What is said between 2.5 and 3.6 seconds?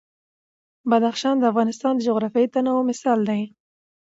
تنوع مثال دی.